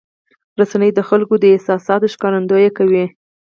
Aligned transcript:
رسنۍ 0.59 0.91
د 0.95 0.99
خلکو 1.09 1.33
د 1.39 1.45
احساساتو 1.55 2.11
ښکارندویي 2.13 2.69
کوي. 2.77 3.05